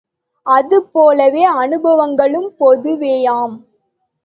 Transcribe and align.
அது 0.45 0.77
போலவே 0.85 1.43
அனுபவங்களும் 1.55 2.49
பொதுவேயாம். 2.59 3.55